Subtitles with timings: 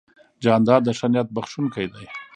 [0.43, 2.05] جانداد د ښه نیت بښونکی دی.